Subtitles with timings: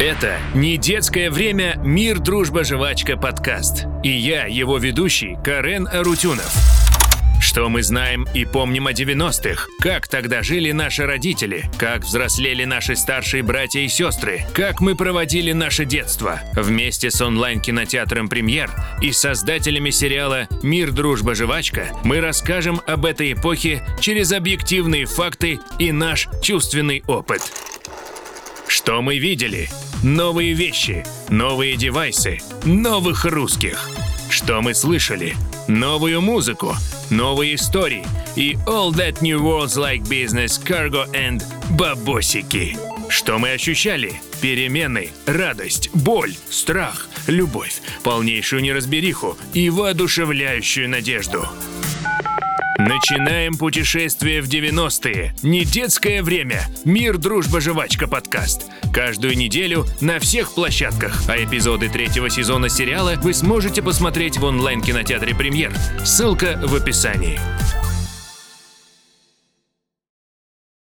[0.00, 3.84] Это не детское время «Мир, дружба, жвачка» подкаст.
[4.02, 6.50] И я, его ведущий, Карен Арутюнов.
[7.38, 9.66] Что мы знаем и помним о 90-х?
[9.78, 11.70] Как тогда жили наши родители?
[11.78, 14.46] Как взрослели наши старшие братья и сестры?
[14.54, 16.40] Как мы проводили наше детство?
[16.56, 18.70] Вместе с онлайн-кинотеатром «Премьер»
[19.02, 25.92] и создателями сериала «Мир, дружба, жвачка» мы расскажем об этой эпохе через объективные факты и
[25.92, 27.69] наш чувственный опыт.
[28.90, 29.68] Что мы видели?
[30.02, 33.88] Новые вещи, новые девайсы, новых русских.
[34.28, 35.36] Что мы слышали?
[35.68, 36.74] Новую музыку,
[37.08, 38.04] новые истории
[38.34, 41.40] и All That New Worlds Like Business, Cargo and
[41.78, 42.76] Бабосики.
[43.08, 44.20] Что мы ощущали?
[44.40, 51.46] Перемены, радость, боль, страх, любовь, полнейшую неразбериху и воодушевляющую надежду.
[52.88, 55.34] Начинаем путешествие в 90-е.
[55.42, 56.62] Не детское время.
[56.86, 58.70] Мир, дружба, жвачка подкаст.
[58.90, 61.22] Каждую неделю на всех площадках.
[61.28, 65.74] А эпизоды третьего сезона сериала вы сможете посмотреть в онлайн-кинотеатре «Премьер».
[66.06, 67.38] Ссылка в описании.